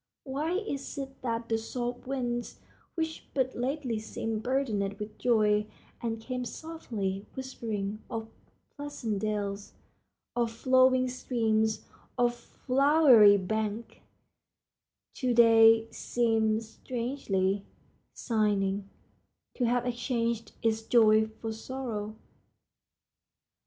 Why 0.23 0.53
is 0.53 0.97
it 0.97 1.21
that 1.21 1.47
the 1.47 1.59
soft 1.59 2.07
winds, 2.07 2.59
which 2.95 3.27
but 3.35 3.53
lately 3.55 3.99
seemed 3.99 4.41
burdened 4.41 4.97
with 4.97 5.19
joy, 5.19 5.67
and 6.01 6.19
came 6.19 6.43
softly 6.43 7.27
whispering 7.35 8.01
of 8.09 8.27
pleasant 8.75 9.19
dells, 9.19 9.73
of 10.35 10.51
flowing 10.51 11.07
streams, 11.07 11.85
of 12.17 12.33
flowery 12.33 13.37
banks, 13.37 13.97
to 15.17 15.35
day 15.35 15.87
seem 15.91 16.59
strangely 16.61 17.63
sighing, 18.11 18.89
to 19.53 19.65
have 19.65 19.85
exchanged 19.85 20.53
its 20.63 20.81
joy 20.81 21.27
for 21.27 21.51
sorrow? 21.53 22.15